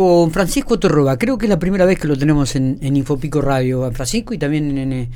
Con 0.00 0.30
Francisco 0.30 0.78
Torroba, 0.78 1.18
creo 1.18 1.36
que 1.36 1.44
es 1.44 1.50
la 1.50 1.58
primera 1.58 1.84
vez 1.84 1.98
que 1.98 2.08
lo 2.08 2.16
tenemos 2.16 2.56
en, 2.56 2.78
Infopico 2.80 3.42
Radio, 3.42 3.92
Francisco, 3.92 4.32
y 4.32 4.38
también 4.38 4.78
en, 4.78 4.92
eh, 4.94 5.08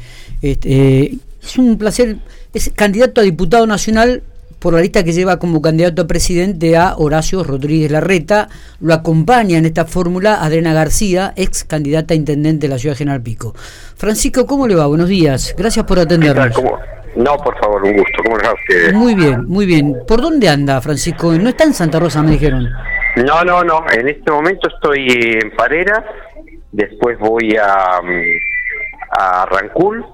este, 0.42 1.16
es 1.42 1.56
un 1.56 1.78
placer, 1.78 2.18
es 2.52 2.68
candidato 2.68 3.22
a 3.22 3.24
diputado 3.24 3.66
nacional 3.66 4.22
por 4.58 4.74
la 4.74 4.82
lista 4.82 5.02
que 5.02 5.14
lleva 5.14 5.38
como 5.38 5.62
candidato 5.62 6.02
a 6.02 6.06
presidente 6.06 6.76
a 6.76 6.96
Horacio 6.98 7.42
Rodríguez 7.42 7.90
Larreta, 7.90 8.50
lo 8.78 8.92
acompaña 8.92 9.56
en 9.56 9.64
esta 9.64 9.86
fórmula 9.86 10.44
Adriana 10.44 10.74
García, 10.74 11.32
ex 11.34 11.64
candidata 11.64 12.12
a 12.12 12.18
intendente 12.18 12.66
de 12.66 12.74
la 12.74 12.78
ciudad 12.78 12.92
de 12.92 12.98
General 12.98 13.22
Pico. 13.22 13.54
Francisco, 13.96 14.44
¿cómo 14.44 14.68
le 14.68 14.74
va? 14.74 14.86
Buenos 14.86 15.08
días, 15.08 15.54
gracias 15.56 15.86
por 15.86 15.98
atendernos. 15.98 16.60
No, 17.16 17.38
por 17.38 17.58
favor, 17.58 17.82
un 17.84 17.96
gusto, 17.96 18.22
¿cómo 18.22 18.36
va 18.36 18.50
a? 18.50 18.92
Muy 18.92 19.14
bien, 19.14 19.46
muy 19.46 19.64
bien. 19.64 19.96
¿Por 20.06 20.20
dónde 20.20 20.46
anda, 20.50 20.78
Francisco? 20.82 21.32
¿No 21.32 21.48
está 21.48 21.64
en 21.64 21.72
Santa 21.72 21.98
Rosa, 21.98 22.22
me 22.22 22.32
dijeron? 22.32 22.68
No, 23.16 23.44
no, 23.44 23.62
no. 23.62 23.84
En 23.92 24.08
este 24.08 24.30
momento 24.30 24.68
estoy 24.68 25.06
en 25.42 25.50
Parera. 25.52 26.04
Después 26.72 27.18
voy 27.18 27.56
a, 27.56 28.00
a 29.10 29.46
Rancul. 29.46 30.04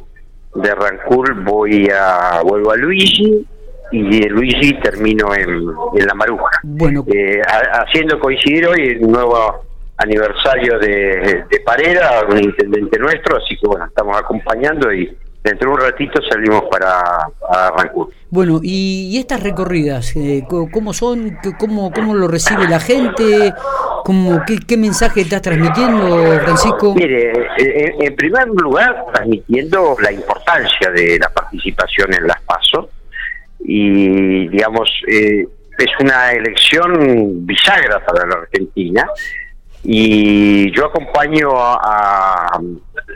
De 0.55 0.75
Rancul 0.75 1.45
voy 1.45 1.89
a 1.89 2.43
vuelvo 2.43 2.73
a 2.73 2.77
Luigi 2.77 3.47
y 3.93 4.21
de 4.21 4.29
Luigi 4.29 4.75
termino 4.81 5.35
en, 5.35 5.67
La 6.07 6.15
Maruja. 6.15 6.61
Bueno, 6.63 7.05
eh, 7.13 7.41
haciendo 7.73 8.19
coincidir 8.19 8.67
hoy 8.67 8.99
el 9.01 9.01
nuevo 9.03 9.65
aniversario 9.97 10.79
de, 10.79 11.45
de 11.51 11.61
Parera, 11.61 12.23
un 12.29 12.39
intendente 12.39 12.99
nuestro, 12.99 13.37
así 13.37 13.57
que 13.57 13.67
bueno, 13.67 13.87
estamos 13.87 14.17
acompañando 14.17 14.93
y 14.93 15.17
dentro 15.43 15.71
de 15.71 15.75
un 15.75 15.81
ratito 15.81 16.21
salimos 16.29 16.65
para, 16.71 17.29
para 17.41 17.93
Bueno, 18.31 18.61
¿y, 18.63 19.19
estas 19.19 19.43
recorridas, 19.43 20.15
eh, 20.17 20.45
cómo 20.49 20.93
son? 20.93 21.39
Cómo, 21.59 21.91
¿Cómo 21.93 22.15
lo 22.15 22.29
recibe 22.29 22.69
la 22.69 22.81
gente? 22.81 23.53
¿Cómo, 24.05 24.43
qué, 24.47 24.59
qué 24.67 24.77
mensaje 24.77 25.23
estás 25.23 25.43
transmitiendo, 25.43 26.41
Francisco? 26.41 26.95
Mire, 26.95 27.33
eh, 27.59 27.95
en, 28.01 28.17
primer 28.17 28.49
lugar, 28.49 29.07
transmitiendo 29.13 29.97
la 30.01 30.13
importancia 30.13 30.91
de 30.91 31.19
la 31.19 31.29
participación 31.31 32.13
en 32.15 32.27
las 32.27 32.41
PASO 32.43 32.91
y, 33.61 34.49
digamos, 34.49 34.91
eh, 35.09 35.47
es 35.79 35.91
una 36.01 36.33
elección 36.33 37.47
bisagra 37.47 38.05
para 38.05 38.27
la 38.27 38.37
Argentina 38.37 39.07
y 39.83 40.71
yo 40.73 40.87
acompaño 40.87 41.49
a 41.57 42.61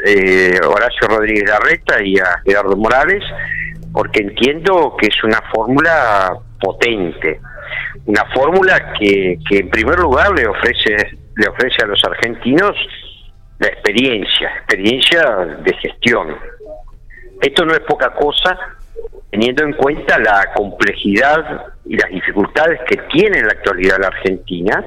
eh, 0.05 0.61
Horacio 0.63 1.09
Rodríguez 1.09 1.49
Larreta 1.49 2.03
y 2.03 2.19
a 2.19 2.41
Gerardo 2.45 2.77
Morales, 2.77 3.23
porque 3.93 4.23
entiendo 4.23 4.97
que 4.99 5.07
es 5.07 5.25
una 5.25 5.41
fórmula 5.53 6.37
potente, 6.61 7.41
una 8.07 8.25
fórmula 8.35 8.93
que, 8.99 9.39
en 9.51 9.71
primer 9.71 9.99
lugar 9.99 10.33
le 10.33 10.47
ofrece, 10.47 11.17
le 11.37 11.49
ofrece 11.49 11.83
a 11.83 11.87
los 11.87 12.03
argentinos 12.05 12.77
la 13.59 13.69
experiencia, 13.69 14.51
experiencia 14.59 15.23
de 15.65 15.73
gestión. 15.75 16.37
Esto 17.41 17.65
no 17.65 17.73
es 17.73 17.81
poca 17.81 18.13
cosa 18.13 18.59
teniendo 19.31 19.65
en 19.65 19.73
cuenta 19.73 20.19
la 20.19 20.53
complejidad 20.55 21.67
y 21.87 21.97
las 21.97 22.11
dificultades 22.11 22.81
que 22.89 22.97
tiene 23.13 23.39
en 23.39 23.47
la 23.47 23.53
actualidad 23.53 23.99
la 24.01 24.09
Argentina 24.09 24.85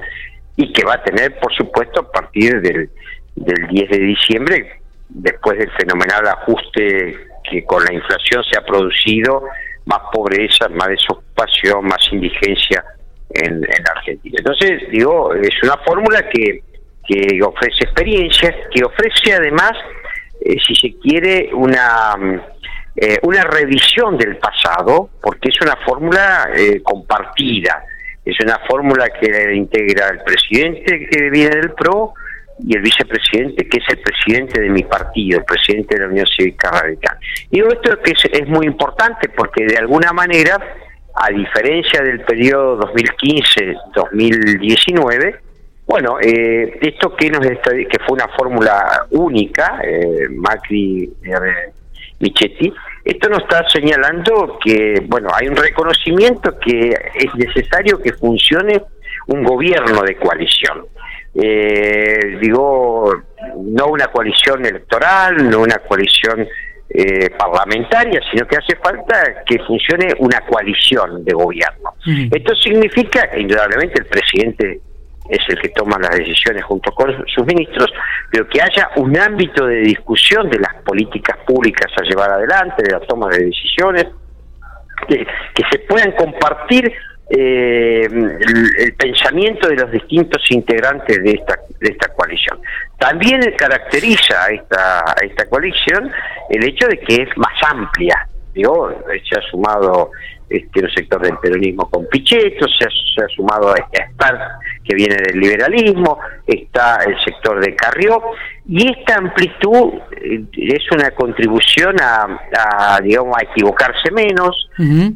y 0.55 0.71
que 0.71 0.85
va 0.85 0.93
a 0.93 1.03
tener, 1.03 1.37
por 1.39 1.53
supuesto, 1.53 2.01
a 2.01 2.11
partir 2.11 2.61
del, 2.61 2.89
del 3.35 3.67
10 3.67 3.89
de 3.89 3.99
diciembre, 3.99 4.81
después 5.09 5.57
del 5.57 5.71
fenomenal 5.71 6.27
ajuste 6.27 7.15
que 7.49 7.63
con 7.65 7.83
la 7.83 7.93
inflación 7.93 8.43
se 8.43 8.59
ha 8.59 8.65
producido, 8.65 9.43
más 9.85 9.99
pobreza, 10.11 10.67
más 10.69 10.89
desocupación, 10.89 11.85
más 11.85 12.11
indigencia 12.11 12.83
en, 13.29 13.63
Argentina. 13.95 14.35
Entonces, 14.39 14.83
digo, 14.91 15.33
es 15.33 15.63
una 15.63 15.77
fórmula 15.77 16.27
que, 16.29 16.61
que 17.07 17.41
ofrece 17.41 17.85
experiencia, 17.85 18.53
que 18.73 18.83
ofrece 18.83 19.33
además, 19.33 19.71
eh, 20.41 20.57
si 20.65 20.75
se 20.75 20.97
quiere, 20.99 21.49
una, 21.53 22.15
eh, 22.95 23.17
una 23.23 23.43
revisión 23.43 24.17
del 24.17 24.37
pasado, 24.37 25.09
porque 25.21 25.49
es 25.49 25.61
una 25.61 25.77
fórmula 25.85 26.49
eh, 26.55 26.81
compartida, 26.83 27.83
es 28.25 28.37
una 28.41 28.59
fórmula 28.67 29.07
que 29.09 29.55
integra 29.55 30.09
el 30.09 30.19
presidente 30.23 31.07
que 31.09 31.29
viene 31.29 31.55
del 31.55 31.71
PRO, 31.71 32.13
y 32.59 32.75
el 32.75 32.81
vicepresidente, 32.81 33.67
que 33.67 33.77
es 33.77 33.87
el 33.89 33.99
presidente 33.99 34.59
de 34.61 34.69
mi 34.69 34.83
partido, 34.83 35.39
el 35.39 35.45
presidente 35.45 35.95
de 35.95 36.01
la 36.01 36.07
Unión 36.07 36.27
Cívica 36.27 36.69
Radical. 36.71 37.17
Digo 37.51 37.69
esto 37.69 37.97
que 38.01 38.11
es, 38.11 38.47
muy 38.47 38.65
importante 38.65 39.29
porque 39.29 39.65
de 39.65 39.77
alguna 39.77 40.11
manera, 40.13 40.57
a 41.15 41.29
diferencia 41.29 42.01
del 42.01 42.21
periodo 42.21 42.79
2015-2019, 42.93 45.39
bueno, 45.85 46.17
eh, 46.19 46.79
esto 46.81 47.15
que 47.15 47.29
nos 47.29 47.45
que 47.45 47.99
fue 48.05 48.15
una 48.15 48.27
fórmula 48.29 49.05
única, 49.11 49.79
eh, 49.83 50.27
Macri 50.29 51.13
eh, 51.23 51.71
Michetti, 52.19 52.73
esto 53.05 53.29
nos 53.29 53.43
está 53.43 53.69
señalando 53.69 54.57
que, 54.61 55.05
bueno, 55.07 55.29
hay 55.33 55.47
un 55.47 55.55
reconocimiento 55.55 56.59
que 56.59 56.89
es 56.89 57.33
necesario 57.35 58.01
que 58.01 58.11
funcione 58.13 58.81
un 59.27 59.43
gobierno 59.43 60.01
de 60.01 60.17
coalición 60.17 60.87
eh, 61.39 62.37
digo, 62.41 63.13
no 63.57 63.87
una 63.87 64.07
coalición 64.07 64.65
electoral, 64.65 65.49
no 65.49 65.61
una 65.61 65.77
coalición 65.77 66.47
eh, 66.89 67.29
parlamentaria, 67.37 68.19
sino 68.31 68.47
que 68.47 68.55
hace 68.57 68.75
falta 68.77 69.43
que 69.45 69.59
funcione 69.59 70.13
una 70.19 70.41
coalición 70.41 71.23
de 71.23 71.33
gobierno. 71.33 71.93
Esto 72.31 72.55
significa 72.55 73.29
que 73.29 73.41
indudablemente 73.41 74.01
el 74.01 74.07
presidente 74.07 74.81
es 75.29 75.39
el 75.49 75.59
que 75.59 75.69
toma 75.69 75.99
las 75.99 76.17
decisiones 76.17 76.63
junto 76.63 76.91
con 76.91 77.13
sus 77.27 77.45
ministros, 77.45 77.91
pero 78.31 78.47
que 78.47 78.61
haya 78.61 78.89
un 78.95 79.15
ámbito 79.17 79.65
de 79.67 79.81
discusión 79.81 80.49
de 80.49 80.59
las 80.59 80.73
políticas 80.83 81.37
públicas 81.45 81.91
a 81.99 82.03
llevar 82.03 82.31
adelante, 82.31 82.83
de 82.83 82.91
la 82.93 82.99
toma 83.01 83.29
de 83.29 83.45
decisiones, 83.45 84.07
que, 85.07 85.17
que 85.53 85.63
se 85.69 85.79
puedan 85.79 86.13
compartir 86.13 86.91
eh, 87.29 88.07
el, 88.09 88.93
pensamiento 88.97 89.67
de 89.67 89.75
los 89.75 89.91
distintos 89.91 90.41
integrantes 90.49 91.21
de 91.23 91.31
esta, 91.31 91.59
de 91.79 91.89
esta 91.89 92.07
coalición. 92.13 92.59
También 92.97 93.41
caracteriza 93.57 94.45
a 94.45 94.49
esta, 94.51 95.15
esta 95.21 95.45
coalición 95.49 96.09
el 96.49 96.63
hecho 96.63 96.87
de 96.87 96.99
que 96.99 97.23
es 97.23 97.37
más 97.37 97.53
amplia. 97.69 98.27
Digo, 98.53 98.91
se 99.29 99.39
ha 99.39 99.41
sumado 99.49 100.11
este, 100.49 100.79
el 100.79 100.93
sector 100.93 101.21
del 101.21 101.37
peronismo 101.39 101.89
con 101.89 102.07
Pichetto, 102.07 102.67
se 102.67 102.85
ha, 102.85 103.27
sumado 103.35 103.69
a 103.69 103.75
Spar 103.91 104.39
que 104.83 104.95
viene 104.95 105.15
del 105.15 105.39
liberalismo, 105.39 106.19
está 106.45 106.99
el 107.05 107.17
sector 107.23 107.59
de 107.59 107.75
Carrió, 107.75 108.21
y 108.67 108.89
esta 108.89 109.15
amplitud 109.15 109.95
eh, 110.21 110.43
es 110.53 110.91
una 110.91 111.11
contribución 111.11 111.97
a, 112.01 112.99
digamos, 113.03 113.35
a 113.37 113.43
equivocarse 113.43 114.11
menos, 114.11 114.69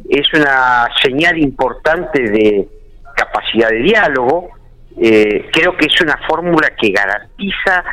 es 0.09 0.33
una 0.33 0.89
señal 1.01 1.37
importante 1.37 2.21
de 2.23 2.67
capacidad 3.15 3.69
de 3.69 3.77
diálogo, 3.77 4.49
eh, 4.99 5.49
creo 5.53 5.77
que 5.77 5.85
es 5.85 6.01
una 6.01 6.17
fórmula 6.27 6.71
que 6.77 6.91
garantiza 6.91 7.83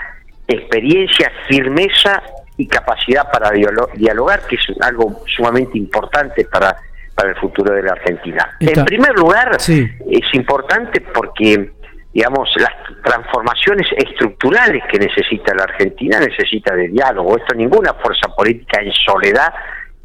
experiencia, 0.48 1.30
firmeza 1.48 2.22
y 2.56 2.66
capacidad 2.66 3.30
para 3.30 3.50
dialogar, 3.50 4.46
que 4.48 4.56
es 4.56 4.62
algo 4.80 5.22
sumamente 5.26 5.78
importante 5.78 6.44
para 6.46 6.76
para 7.18 7.30
el 7.30 7.36
futuro 7.36 7.74
de 7.74 7.82
la 7.82 7.90
Argentina. 7.90 8.56
En 8.60 8.84
primer 8.84 9.12
lugar, 9.18 9.56
es 9.56 10.34
importante 10.34 11.00
porque, 11.00 11.72
digamos, 12.14 12.48
las 12.54 12.70
transformaciones 13.02 13.88
estructurales 13.96 14.84
que 14.88 15.00
necesita 15.00 15.52
la 15.52 15.64
Argentina 15.64 16.20
necesita 16.20 16.76
de 16.76 16.86
diálogo. 16.86 17.36
Esto 17.36 17.56
ninguna 17.56 17.92
fuerza 17.94 18.28
política 18.28 18.80
en 18.80 18.92
soledad 18.92 19.52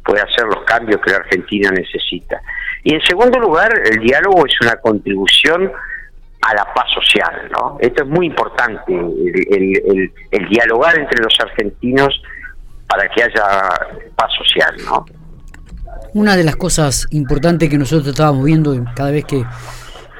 puede 0.04 0.22
hacer 0.22 0.44
los 0.46 0.64
cambios 0.64 1.00
que 1.02 1.12
la 1.12 1.18
Argentina 1.18 1.70
necesita. 1.70 2.40
Y 2.82 2.94
en 2.94 3.00
segundo 3.02 3.38
lugar, 3.38 3.72
el 3.84 4.00
diálogo 4.00 4.44
es 4.44 4.60
una 4.60 4.74
contribución 4.78 5.70
a 6.42 6.52
la 6.52 6.64
paz 6.74 6.90
social, 6.92 7.48
¿no? 7.52 7.78
Esto 7.78 8.02
es 8.02 8.08
muy 8.08 8.26
importante, 8.26 8.92
el, 8.92 10.12
el 10.32 10.48
dialogar 10.48 10.98
entre 10.98 11.22
los 11.22 11.38
argentinos 11.38 12.20
para 12.88 13.08
que 13.08 13.22
haya 13.22 13.68
paz 14.16 14.32
social, 14.36 14.74
¿no? 14.84 15.06
Una 16.14 16.36
de 16.36 16.44
las 16.44 16.56
cosas 16.56 17.06
importantes 17.10 17.68
que 17.68 17.76
nosotros 17.76 18.08
estábamos 18.08 18.44
viendo 18.44 18.84
cada 18.94 19.10
vez 19.10 19.24
que 19.24 19.44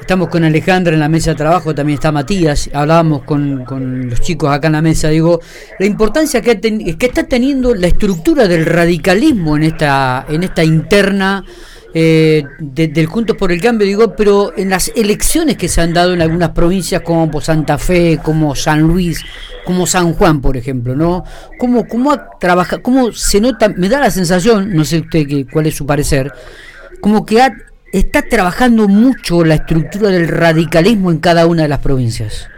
estamos 0.00 0.28
con 0.28 0.44
Alejandra 0.44 0.92
en 0.92 1.00
la 1.00 1.08
mesa 1.08 1.30
de 1.30 1.36
trabajo, 1.36 1.74
también 1.74 1.94
está 1.94 2.10
Matías, 2.10 2.68
hablábamos 2.72 3.22
con, 3.22 3.64
con 3.64 4.10
los 4.10 4.20
chicos 4.20 4.50
acá 4.50 4.66
en 4.66 4.72
la 4.72 4.82
mesa, 4.82 5.08
digo, 5.08 5.40
la 5.78 5.86
importancia 5.86 6.42
que, 6.42 6.60
que 6.60 7.06
está 7.06 7.24
teniendo 7.24 7.74
la 7.74 7.86
estructura 7.86 8.46
del 8.48 8.66
radicalismo 8.66 9.56
en 9.56 9.62
esta, 9.62 10.26
en 10.28 10.42
esta 10.42 10.64
interna 10.64 11.44
eh, 11.94 12.44
del 12.58 13.06
Juntos 13.06 13.36
por 13.36 13.52
el 13.52 13.60
Cambio, 13.60 13.86
digo, 13.86 14.16
pero 14.16 14.52
en 14.56 14.70
las 14.70 14.92
elecciones 14.96 15.56
que 15.56 15.68
se 15.68 15.80
han 15.80 15.94
dado 15.94 16.12
en 16.12 16.20
algunas 16.20 16.50
provincias 16.50 17.02
como 17.02 17.40
Santa 17.40 17.78
Fe, 17.78 18.18
como 18.22 18.54
San 18.54 18.82
Luis, 18.82 19.24
como 19.64 19.86
San 19.86 20.12
Juan, 20.14 20.40
por 20.40 20.56
ejemplo, 20.56 20.96
¿no? 20.96 21.24
¿Cómo, 21.58 21.86
cómo 21.86 22.18
trabaja, 22.40 22.78
cómo 22.78 23.12
se 23.12 23.40
nota, 23.40 23.68
me 23.68 23.88
da 23.88 24.00
la 24.00 24.10
sensación, 24.10 24.74
no 24.74 24.84
sé 24.84 25.00
usted 25.00 25.26
qué, 25.26 25.46
cuál 25.46 25.66
es 25.66 25.76
su 25.76 25.86
parecer, 25.86 26.32
como 27.00 27.24
que 27.24 27.40
está 27.92 28.22
trabajando 28.22 28.88
mucho 28.88 29.44
la 29.44 29.54
estructura 29.54 30.08
del 30.10 30.28
radicalismo 30.28 31.10
en 31.10 31.18
cada 31.18 31.46
una 31.46 31.62
de 31.62 31.68
las 31.68 31.78
provincias? 31.78 32.48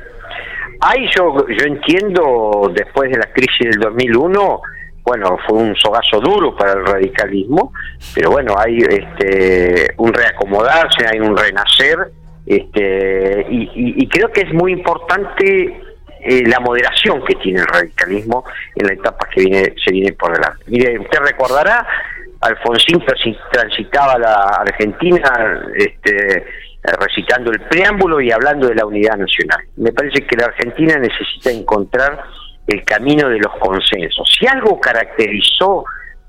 ahí 0.80 1.06
yo, 1.16 1.46
yo 1.48 1.66
entiendo, 1.66 2.70
después 2.74 3.10
de 3.10 3.18
la 3.18 3.32
crisis 3.32 3.70
del 3.70 3.80
2001, 3.80 4.60
bueno, 5.06 5.38
fue 5.46 5.58
un 5.58 5.76
sogazo 5.76 6.18
duro 6.18 6.56
para 6.56 6.72
el 6.72 6.84
radicalismo, 6.84 7.72
pero 8.12 8.32
bueno, 8.32 8.56
hay 8.58 8.78
este, 8.78 9.94
un 9.98 10.12
reacomodarse, 10.12 11.06
hay 11.06 11.20
un 11.20 11.36
renacer, 11.36 12.10
este, 12.44 13.46
y, 13.48 14.08
creo 14.08 14.32
que 14.32 14.40
es 14.42 14.52
muy 14.52 14.72
importante 14.72 15.80
eh, 16.20 16.42
la 16.46 16.58
moderación 16.58 17.24
que 17.24 17.36
tiene 17.36 17.60
el 17.60 17.66
radicalismo 17.66 18.44
en 18.74 18.86
la 18.88 18.94
etapa 18.94 19.28
que 19.32 19.42
viene, 19.42 19.74
se 19.82 19.92
viene 19.92 20.12
por 20.12 20.32
delante. 20.32 20.64
Mire, 20.66 20.98
usted 20.98 21.20
recordará, 21.20 21.86
Alfonsín 22.40 23.00
transitaba 23.52 24.18
la 24.18 24.34
Argentina 24.58 25.62
este, 25.76 26.46
recitando 26.98 27.52
el 27.52 27.60
preámbulo 27.60 28.20
y 28.20 28.32
hablando 28.32 28.66
de 28.66 28.74
la 28.74 28.86
unidad 28.86 29.16
nacional. 29.16 29.60
Me 29.76 29.92
parece 29.92 30.26
que 30.26 30.36
la 30.36 30.46
Argentina 30.46 30.96
necesita 30.98 31.50
encontrar 31.52 32.24
el 32.66 32.84
camino 32.84 33.28
de 33.28 33.38
los 33.38 33.52
consensos. 33.58 34.28
Si 34.38 34.46
algo 34.46 34.80
caracterizó 34.80 35.84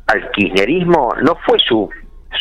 al 0.08 0.32
kirchnerismo 0.32 1.14
no 1.22 1.38
fue 1.46 1.58
su, 1.60 1.90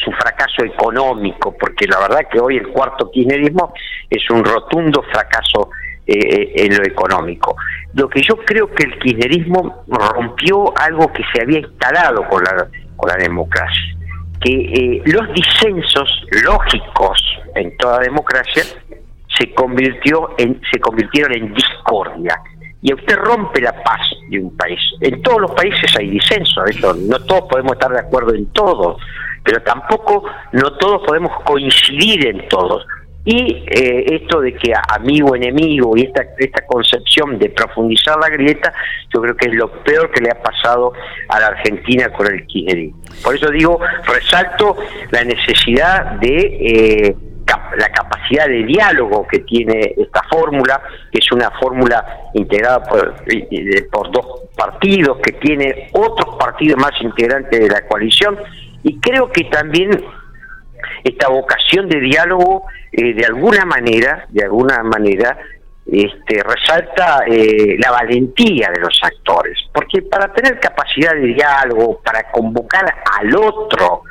su 0.05 0.11
fracaso 0.13 0.65
económico, 0.65 1.55
porque 1.59 1.87
la 1.87 2.01
verdad 2.01 2.29
que 2.31 2.39
hoy 2.39 2.57
el 2.57 2.69
cuarto 2.69 3.11
kirchnerismo 3.11 3.73
es 4.11 4.29
un 4.31 4.45
rotundo 4.45 5.03
fracaso 5.11 5.71
eh, 6.07 6.53
en 6.55 6.77
lo 6.77 6.85
económico. 6.85 7.57
Lo 7.95 8.09
que 8.09 8.23
yo 8.23 8.37
creo 8.37 8.71
que 8.73 8.85
el 8.85 8.99
kirchnerismo 8.99 9.85
rompió 9.89 10.73
algo 10.79 11.13
que 11.13 11.25
se 11.35 11.43
había 11.43 11.61
instalado 11.61 12.29
con 12.29 12.45
la, 12.45 12.69
con 12.97 13.09
la 13.09 13.17
democracia, 13.17 13.97
que 14.41 14.53
eh, 14.53 15.03
los 15.07 15.33
disensos 15.33 16.27
lógicos 16.45 17.21
en 17.55 17.77
toda 17.79 18.01
democracia 18.01 18.63
se 19.37 19.53
convirtió 19.55 20.31
en 20.39 20.61
se 20.71 20.79
convirtieron 20.79 21.33
en 21.35 21.53
discordia 21.55 22.41
y 22.83 22.93
usted 22.93 23.17
rompe 23.17 23.61
la 23.61 23.73
paz 23.83 24.01
de 24.29 24.39
un 24.39 24.57
país. 24.57 24.79
En 25.01 25.23
todos 25.23 25.41
los 25.41 25.51
países 25.53 25.95
hay 25.99 26.11
disenso, 26.11 26.63
no 27.09 27.19
todos 27.21 27.45
podemos 27.49 27.73
estar 27.73 27.91
de 27.91 28.01
acuerdo 28.01 28.35
en 28.35 28.47
todo, 28.53 28.99
pero 29.43 29.63
tampoco 29.63 30.25
no 30.53 30.73
todos 30.75 31.07
podemos 31.07 31.33
coincidir 31.45 32.27
en 32.27 32.49
todos. 32.49 32.87
Y 33.25 33.65
eh, 33.67 34.05
esto 34.15 34.41
de 34.41 34.55
que 34.55 34.73
amigo 34.89 35.35
enemigo 35.35 35.97
y 35.97 36.03
esta 36.03 36.23
esta 36.39 36.65
concepción 36.65 37.41
de 37.41 37.49
profundizar 37.49 38.17
la 38.21 38.29
grieta, 38.29 38.73
yo 39.13 39.21
creo 39.21 39.37
que 39.37 39.49
es 39.49 39.55
lo 39.55 39.69
peor 39.83 40.13
que 40.13 40.21
le 40.21 40.31
ha 40.31 40.41
pasado 40.41 40.93
a 41.29 41.41
la 41.41 41.49
Argentina 41.49 42.09
con 42.13 42.33
el 42.33 42.47
kirchnerismo. 42.47 43.01
Por 43.25 43.35
eso 43.35 43.51
digo, 43.51 43.81
resalto 44.07 44.77
la 45.11 45.25
necesidad 45.25 46.13
de 46.21 46.37
eh, 46.39 47.17
la 47.77 47.89
capacidad 47.91 48.47
de 48.47 48.65
diálogo 48.65 49.27
que 49.27 49.41
tiene 49.41 49.95
esta 49.97 50.23
fórmula, 50.25 50.81
que 51.13 51.19
es 51.19 51.33
una 51.33 51.51
fórmula 51.53 52.05
integrada 52.35 52.83
por, 52.83 53.15
dos 54.11 54.43
partidos, 54.57 55.19
que 55.19 55.33
tiene 55.33 55.89
otros 55.93 56.37
partidos 56.37 56.81
más 56.81 56.93
integrantes 57.01 57.61
de 57.61 57.69
la 57.69 57.87
coalición, 57.87 58.39
y 58.83 58.99
creo 59.01 59.31
que 59.31 59.45
también 59.45 59.91
esta 61.05 61.29
vocación 61.29 61.89
de 61.89 62.01
diálogo, 62.01 62.65
eh, 62.93 63.15
de 63.15 63.25
alguna 63.25 63.65
manera, 63.65 64.27
de 64.31 64.45
alguna 64.45 64.83
manera, 64.83 65.39
este, 65.87 66.43
resalta 66.43 67.23
eh, 67.29 67.77
la 67.79 67.93
valentía 67.93 68.71
de 68.71 68.81
los 68.81 68.99
actores, 69.03 69.57
porque 69.73 70.03
para 70.03 70.33
tener 70.33 70.59
capacidad 70.59 71.15
de 71.15 71.35
diálogo, 71.35 72.01
para 72.05 72.31
convocar 72.33 72.93
al 73.19 73.37
otro, 73.37 74.03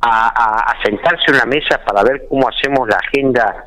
a, 0.00 0.74
sentarse 0.84 1.24
en 1.28 1.34
una 1.34 1.46
mesa 1.46 1.80
para 1.84 2.02
ver 2.02 2.26
cómo 2.28 2.48
hacemos 2.48 2.88
la 2.88 2.96
agenda 2.96 3.64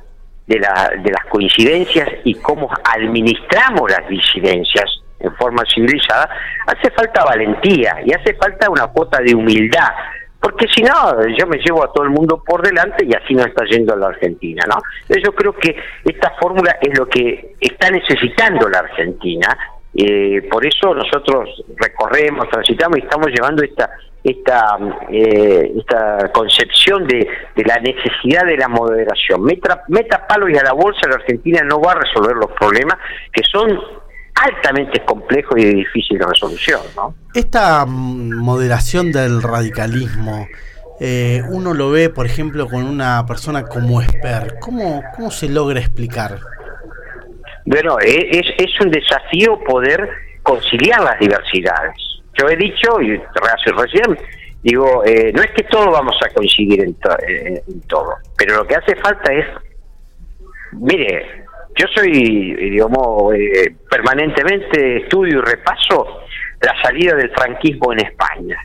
de, 0.48 0.56
de 0.56 1.12
las 1.12 1.26
coincidencias 1.30 2.10
y 2.24 2.36
cómo 2.36 2.70
administramos 2.84 3.90
las 3.92 4.08
disidencias 4.08 5.02
en 5.22 5.36
forma 5.36 5.64
civilizada, 5.72 6.30
hace 6.66 6.90
falta 6.92 7.24
valentía 7.24 7.98
y 8.06 8.14
hace 8.14 8.34
falta 8.34 8.70
una 8.70 8.88
cuota 8.88 9.20
de 9.22 9.36
humildad, 9.36 9.90
porque 10.40 10.68
si 10.68 10.82
no, 10.82 11.28
yo 11.38 11.46
me 11.46 11.58
llevo 11.60 11.84
a 11.84 11.94
todo 11.94 12.04
el 12.04 12.10
mundo 12.10 12.44
por 12.44 12.64
delante 12.64 13.06
y 13.06 13.14
así 13.14 13.36
no 13.36 13.46
está 13.46 13.64
yendo 13.66 13.94
a 13.94 13.98
la 13.98 14.08
Argentina, 14.08 14.64
¿no? 14.68 14.82
yo 15.24 15.32
creo 15.34 15.54
que 15.54 15.76
esta 16.04 16.32
fórmula 16.42 16.78
es 16.82 16.98
lo 16.98 17.08
que 17.08 17.56
está 17.60 17.92
necesitando 17.92 18.68
la 18.68 18.80
Argentina, 18.80 19.56
eh, 19.94 20.48
por 20.50 20.66
eso 20.66 20.96
nosotros 20.96 21.64
recorremos, 21.78 22.50
transitamos 22.50 22.98
y 22.98 23.02
estamos 23.02 23.28
llevando 23.28 23.62
esta 23.62 23.90
esta, 24.24 24.78
eh, 25.12 25.74
esta 25.78 26.32
concepción 26.32 27.08
de, 27.08 27.28
la 27.66 27.78
necesidad 27.78 28.46
de 28.46 28.58
la 28.58 28.68
moderación. 28.68 29.44
Meta, 29.44 29.84
meta 29.88 30.28
palos 30.28 30.50
y 30.52 30.58
a 30.58 30.64
la 30.64 30.74
bolsa, 30.74 31.08
la 31.08 31.16
Argentina 31.16 31.62
no 31.64 31.82
va 31.82 31.94
a 31.94 31.96
resolver 31.96 32.36
los 32.36 32.52
problemas 32.52 32.98
que 33.34 33.42
son 33.44 33.80
altamente 34.36 35.04
complejos 35.06 35.58
y 35.58 35.66
de 35.66 35.74
difícil 35.74 36.20
resolución. 36.20 36.82
¿no? 36.96 37.16
Esta 37.34 37.86
mm, 37.86 38.36
moderación 38.36 39.12
del 39.12 39.42
radicalismo, 39.42 40.48
eh, 41.00 41.42
uno 41.50 41.74
lo 41.74 41.92
ve, 41.92 42.10
por 42.10 42.26
ejemplo, 42.26 42.68
con 42.68 42.84
una 42.84 43.26
persona 43.26 43.64
como 43.64 44.02
Esper. 44.02 44.56
¿Cómo, 44.60 45.04
cómo 45.16 45.32
se 45.32 45.50
logra 45.50 45.80
explicar? 45.80 46.40
Bueno, 47.66 47.98
e, 48.00 48.30
es, 48.32 48.46
es 48.58 48.82
un 48.82 48.92
desafío 48.92 49.60
poder 49.64 50.10
conciliar 50.44 51.02
las 51.02 51.20
diversidades 51.20 52.12
yo 52.34 52.48
he 52.50 52.56
dicho, 52.56 53.02
y 53.02 53.18
recién, 53.18 54.18
digo, 54.64 55.04
eh, 55.06 55.32
no 55.34 55.42
es 55.42 55.52
que 55.52 55.64
todos 55.64 55.92
vamos 55.92 56.16
a 56.24 56.34
coincidir 56.34 56.84
en, 56.84 56.96
todo, 57.88 58.16
pero 58.38 58.58
lo 58.58 58.68
que 58.68 58.76
hace 58.76 58.96
falta 58.96 59.34
es, 59.34 59.46
mire, 60.74 61.46
yo 61.76 61.86
soy, 61.96 62.56
digamos, 62.56 63.34
eh, 63.36 63.76
permanentemente 63.90 65.04
estudio 65.04 65.40
y 65.40 65.42
repaso 65.42 66.22
la 66.62 66.82
salida 66.82 67.16
del 67.16 67.32
franquismo 67.32 67.94
en 67.94 68.06
España. 68.06 68.58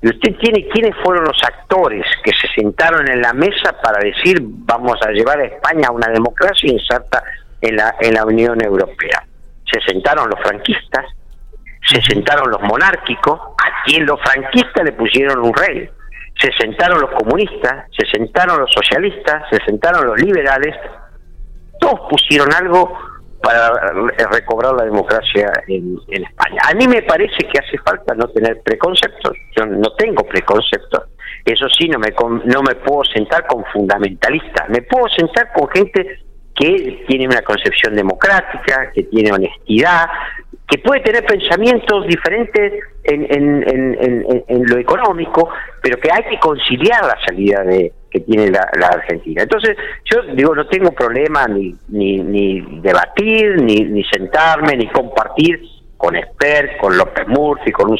Y 0.00 0.08
usted 0.08 0.34
tiene 0.40 0.68
quiénes 0.68 0.96
fueron 1.02 1.24
los 1.24 1.40
actores 1.44 2.04
que 2.24 2.32
se 2.32 2.48
sentaron 2.60 3.08
en 3.08 3.22
la 3.22 3.32
mesa 3.32 3.72
para 3.80 4.02
decir 4.02 4.38
vamos 4.40 4.98
a 5.06 5.10
llevar 5.12 5.38
a 5.38 5.44
España 5.44 5.88
a 5.88 5.92
una 5.92 6.08
democracia 6.08 6.72
inserta 6.72 7.22
en 7.60 7.76
la, 7.76 7.94
en 8.00 8.14
la 8.14 8.26
Unión 8.26 8.62
Europea. 8.62 9.24
Se 9.72 9.80
sentaron 9.80 10.28
los 10.28 10.40
franquistas, 10.40 11.06
se 11.86 12.00
sentaron 12.02 12.50
los 12.50 12.60
monárquicos, 12.62 13.40
a 13.40 13.84
quien 13.84 14.06
los 14.06 14.20
franquistas 14.20 14.84
le 14.84 14.92
pusieron 14.92 15.40
un 15.40 15.54
rey, 15.54 15.90
se 16.40 16.52
sentaron 16.52 17.00
los 17.00 17.10
comunistas, 17.10 17.86
se 17.96 18.06
sentaron 18.06 18.60
los 18.60 18.70
socialistas, 18.72 19.44
se 19.50 19.58
sentaron 19.64 20.06
los 20.06 20.20
liberales, 20.20 20.74
todos 21.80 22.00
pusieron 22.08 22.52
algo 22.52 22.96
para 23.42 23.72
recobrar 24.30 24.74
la 24.74 24.84
democracia 24.84 25.52
en, 25.66 25.98
España. 26.08 26.60
A 26.70 26.74
mí 26.74 26.86
me 26.86 27.02
parece 27.02 27.38
que 27.38 27.58
hace 27.58 27.76
falta 27.78 28.14
no 28.14 28.28
tener 28.28 28.62
preconceptos, 28.62 29.36
yo 29.56 29.66
no 29.66 29.92
tengo 29.96 30.22
preconceptos, 30.24 31.08
eso 31.44 31.66
sí, 31.76 31.88
no 31.88 31.98
me, 31.98 32.14
no 32.44 32.62
me 32.62 32.76
puedo 32.76 33.02
sentar 33.04 33.46
con 33.48 33.64
fundamentalistas, 33.72 34.68
me 34.68 34.82
puedo 34.82 35.08
sentar 35.08 35.52
con 35.52 35.68
gente 35.70 36.20
que 36.54 37.04
tiene 37.08 37.26
una 37.26 37.42
concepción 37.42 37.96
democrática, 37.96 38.92
que 38.92 39.02
tiene 39.04 39.32
honestidad, 39.32 40.06
que 40.68 40.78
puede 40.78 41.00
tener 41.00 41.24
pensamientos 41.24 42.06
diferentes 42.06 42.72
en, 43.04 43.26
en, 43.30 44.44
en, 44.48 44.66
lo 44.66 44.78
económico, 44.78 45.50
pero 45.82 45.98
que 45.98 46.08
hay 46.10 46.22
que 46.24 46.38
conciliar 46.38 47.04
la 47.04 47.18
salida 47.26 47.62
de, 47.62 47.92
que 48.10 48.20
tiene 48.20 48.50
la, 48.50 48.86
Argentina. 48.86 49.42
Entonces, 49.42 49.76
yo 50.04 50.22
digo, 50.34 50.54
no 50.54 50.66
tengo 50.66 50.92
problema 50.92 51.46
ni, 51.46 51.74
ni, 51.88 52.18
ni 52.18 52.80
debatir, 52.80 53.60
ni, 53.60 53.84
ni 53.84 54.04
sentarme, 54.04 54.76
ni 54.76 54.86
compartir 54.88 55.60
con 55.96 56.16
Esper, 56.16 56.78
con 56.78 56.96
López 56.96 57.28
Murphy, 57.28 57.70
con 57.70 57.90
un 57.90 57.98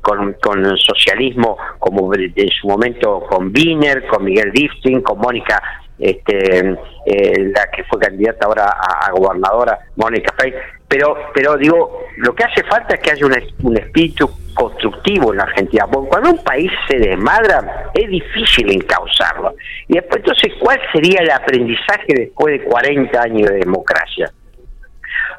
con, 0.00 0.34
con 0.34 0.64
el 0.64 0.78
socialismo 0.78 1.56
como 1.78 2.14
en 2.14 2.48
su 2.50 2.68
momento 2.68 3.20
con 3.28 3.52
Wiener, 3.52 4.06
con 4.06 4.24
Miguel 4.24 4.52
Difting, 4.52 5.00
con 5.00 5.18
Mónica 5.18 5.60
este, 5.98 6.76
eh, 7.06 7.52
la 7.54 7.70
que 7.74 7.84
fue 7.84 7.98
candidata 7.98 8.46
ahora 8.46 8.68
a, 8.68 9.10
gobernadora, 9.12 9.78
Mónica 9.96 10.32
Frey, 10.36 10.52
pero, 10.88 11.16
pero 11.34 11.56
digo, 11.56 12.06
lo 12.18 12.34
que 12.34 12.44
hace 12.44 12.62
falta 12.64 12.94
es 12.94 13.00
que 13.00 13.10
haya 13.10 13.26
un, 13.26 13.76
espíritu 13.76 14.30
constructivo 14.54 15.32
en 15.32 15.38
la 15.38 15.44
Argentina, 15.44 15.86
porque 15.90 16.08
cuando 16.08 16.30
un 16.30 16.44
país 16.44 16.70
se 16.88 16.96
desmadra 16.98 17.90
es 17.92 18.08
difícil 18.08 18.72
encauzarlo. 18.72 19.54
Y 19.88 19.94
después 19.94 20.18
entonces, 20.18 20.52
¿cuál 20.60 20.80
sería 20.92 21.20
el 21.20 21.30
aprendizaje 21.30 22.14
después 22.14 22.58
de 22.58 22.64
40 22.64 23.20
años 23.20 23.50
de 23.50 23.56
democracia? 23.58 24.30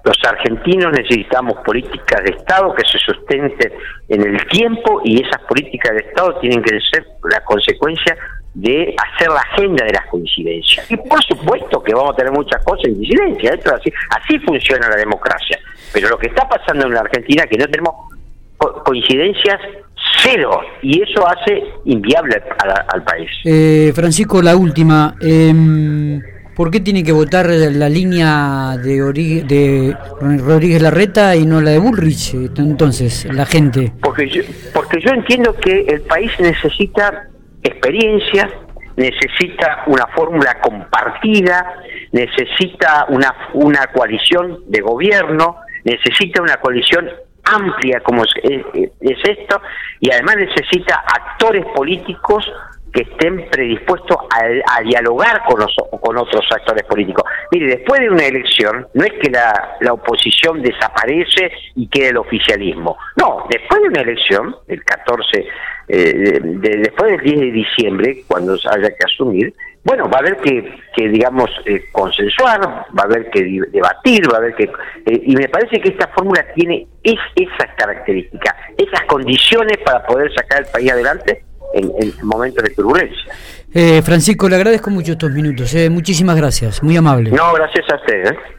Los 0.04 0.18
argentinos 0.26 0.92
necesitamos 0.92 1.56
políticas 1.66 2.24
de 2.24 2.32
Estado 2.32 2.74
que 2.76 2.84
se 2.86 2.98
sustenten 3.00 3.74
en 4.10 4.22
el 4.22 4.48
tiempo 4.48 5.02
y 5.04 5.26
esas 5.26 5.42
políticas 5.44 5.94
de 5.94 6.10
Estado 6.10 6.40
tienen 6.40 6.62
que 6.62 6.80
ser 6.80 7.06
la 7.24 7.44
consecuencia 7.44 8.16
de 8.54 8.96
hacer 8.98 9.30
la 9.30 9.42
agenda 9.52 9.86
de 9.86 9.94
las 9.94 10.06
coincidencias. 10.08 10.90
Y 10.92 10.98
por 10.98 11.24
supuesto 11.24 11.84
que 11.84 11.94
vamos 11.94 12.14
a 12.14 12.16
tener 12.16 12.32
muchas 12.32 12.64
cosas 12.64 12.86
en 12.86 13.00
disidencia, 13.00 13.54
así, 13.76 13.92
así 14.10 14.40
funciona 14.40 14.90
la 14.90 14.96
democracia. 14.96 15.60
Pero 15.94 16.10
lo 16.10 16.18
que 16.18 16.28
está 16.28 16.48
pasando 16.48 16.88
en 16.88 16.94
la 16.94 17.02
Argentina 17.02 17.44
es 17.44 17.50
que 17.50 17.58
no 17.58 17.68
tenemos 17.68 17.94
coincidencias 18.84 19.60
cero 20.24 20.62
y 20.82 21.02
eso 21.02 21.28
hace 21.28 21.64
inviable 21.86 22.42
al 22.94 23.04
país. 23.04 23.30
Eh, 23.46 23.92
Francisco, 23.94 24.42
la 24.42 24.56
última. 24.56 25.16
Em, 25.22 26.22
¿por 26.56 26.72
qué 26.72 26.80
tiene 26.80 27.04
que 27.04 27.12
votar 27.12 27.48
la 27.50 27.88
línea 27.88 28.78
de, 28.78 29.44
de 29.44 29.96
Rodríguez 30.40 30.82
Larreta 30.82 31.36
y 31.36 31.46
no 31.46 31.62
la 31.62 31.72
de 31.72 31.78
Bullrich? 31.78 32.34
Entonces, 32.34 33.26
la 33.26 33.46
gente. 33.46 33.94
Porque 34.02 34.28
yo, 34.28 34.42
porque 34.74 35.00
yo 35.00 35.12
entiendo 35.12 35.54
que 35.54 35.82
el 35.88 36.02
país 36.02 36.32
necesita 36.40 37.28
experiencia, 37.64 38.50
necesita 38.96 39.84
una 39.88 40.08
fórmula 40.08 40.60
compartida, 40.62 41.76
necesita 42.12 43.06
una, 43.10 43.34
una 43.54 43.88
coalición 43.88 44.64
de 44.68 44.82
gobierno, 44.82 45.58
necesita 45.84 46.42
una 46.42 46.58
coalición 46.58 47.10
amplia 47.44 48.02
como 48.02 48.24
es, 48.24 48.32
esto, 49.02 49.62
y 50.00 50.12
además 50.12 50.38
necesita 50.38 50.96
actores 50.96 51.66
políticos 51.76 52.52
que 52.98 53.04
estén 53.04 53.48
predispuestos 53.52 54.18
a, 54.32 54.82
dialogar 54.82 55.44
con, 55.48 55.60
los, 55.60 55.76
con 56.02 56.18
otros 56.18 56.44
actores 56.50 56.84
políticos. 56.86 57.24
Mire, 57.52 57.78
después 57.78 58.02
de 58.02 58.10
una 58.10 58.26
elección, 58.26 58.88
no 58.96 59.04
es 59.04 59.14
que 59.22 59.30
la, 59.30 59.94
oposición 59.94 60.64
desaparece 60.64 61.52
y 61.76 61.88
quede 61.90 62.10
el 62.10 62.18
oficialismo. 62.18 62.98
No, 63.16 63.46
después 63.52 63.82
de 63.84 63.88
una 63.90 64.02
elección, 64.02 64.56
el 64.68 64.84
14, 64.84 65.46
eh, 65.90 66.40
después 66.42 67.12
del 67.12 67.22
10 67.22 67.40
de 67.40 67.52
diciembre, 67.52 68.24
cuando 68.28 68.54
haya 68.54 68.90
que 68.90 69.06
asumir, 69.06 69.54
bueno, 69.84 70.10
va 70.10 70.18
a 70.18 70.22
haber 70.22 70.38
que, 70.38 70.80
que 70.96 71.08
digamos, 71.10 71.52
eh, 71.66 71.86
consensuar, 71.92 72.62
va 72.62 73.04
a 73.04 73.06
haber 73.06 73.30
que 73.30 73.44
debatir, 73.72 74.28
va 74.30 74.38
a 74.38 74.40
haber 74.40 74.56
que... 74.56 74.64
Eh, 74.64 75.22
y 75.24 75.36
me 75.36 75.48
parece 75.50 75.80
que 75.80 75.90
esta 75.90 76.08
fórmula 76.08 76.44
tiene 76.56 76.88
es, 77.04 77.20
esas 77.36 77.76
características, 77.78 78.56
esas 78.76 79.04
condiciones 79.06 79.78
para 79.86 80.04
poder 80.04 80.34
sacar 80.34 80.62
el 80.62 80.72
país 80.72 80.92
adelante 80.92 81.44
en, 81.74 82.14
momentos 82.24 82.64
de 82.64 82.70
turbulencia. 82.72 83.34
Eh, 83.74 84.02
Francisco, 84.02 84.48
le 84.50 84.56
agradezco 84.56 84.90
mucho 84.90 85.14
estos 85.14 85.32
minutos. 85.32 85.76
muchísimas 85.90 86.36
gracias, 86.36 86.82
muy 86.82 86.98
amable. 86.98 87.32
No, 87.32 87.54
gracias 87.54 87.86
a 87.92 87.96
usted. 87.96 88.57